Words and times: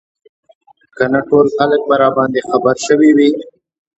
که 0.95 1.03
نه 1.13 1.19
ټول 1.27 1.45
خلک 1.55 1.81
به 1.87 1.95
راباندې 2.03 2.41
خبر 2.49 2.75
شوي 2.87 3.11
وو. 3.17 3.31